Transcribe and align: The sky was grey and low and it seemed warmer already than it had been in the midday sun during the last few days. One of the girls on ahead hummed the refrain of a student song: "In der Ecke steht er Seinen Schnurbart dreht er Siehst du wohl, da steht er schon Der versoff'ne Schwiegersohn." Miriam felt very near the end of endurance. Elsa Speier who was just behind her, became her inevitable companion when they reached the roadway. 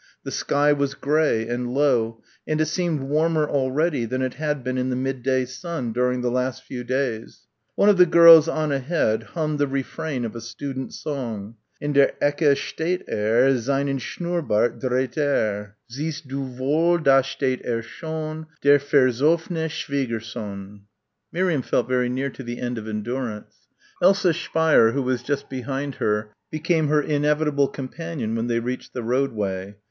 The 0.23 0.31
sky 0.31 0.73
was 0.73 0.95
grey 0.95 1.47
and 1.47 1.75
low 1.75 2.23
and 2.47 2.59
it 2.59 2.65
seemed 2.65 3.01
warmer 3.01 3.47
already 3.47 4.03
than 4.05 4.23
it 4.23 4.33
had 4.33 4.63
been 4.63 4.75
in 4.75 4.89
the 4.89 4.95
midday 4.95 5.45
sun 5.45 5.93
during 5.93 6.21
the 6.21 6.31
last 6.31 6.63
few 6.63 6.83
days. 6.83 7.45
One 7.75 7.87
of 7.87 7.97
the 7.97 8.07
girls 8.07 8.47
on 8.47 8.71
ahead 8.71 9.21
hummed 9.21 9.59
the 9.59 9.67
refrain 9.67 10.25
of 10.25 10.35
a 10.35 10.41
student 10.41 10.91
song: 10.95 11.53
"In 11.79 11.93
der 11.93 12.13
Ecke 12.19 12.57
steht 12.57 13.03
er 13.09 13.55
Seinen 13.59 13.99
Schnurbart 13.99 14.79
dreht 14.81 15.17
er 15.17 15.75
Siehst 15.87 16.27
du 16.27 16.47
wohl, 16.57 16.97
da 16.97 17.21
steht 17.21 17.63
er 17.63 17.83
schon 17.83 18.47
Der 18.63 18.79
versoff'ne 18.79 19.69
Schwiegersohn." 19.69 20.79
Miriam 21.31 21.61
felt 21.61 21.87
very 21.87 22.09
near 22.09 22.29
the 22.31 22.59
end 22.59 22.79
of 22.79 22.87
endurance. 22.87 23.67
Elsa 24.01 24.33
Speier 24.33 24.93
who 24.93 25.03
was 25.03 25.21
just 25.21 25.47
behind 25.47 25.93
her, 26.01 26.31
became 26.49 26.87
her 26.87 27.03
inevitable 27.03 27.67
companion 27.67 28.33
when 28.33 28.47
they 28.47 28.59
reached 28.59 28.93
the 28.93 29.03
roadway. 29.03 29.75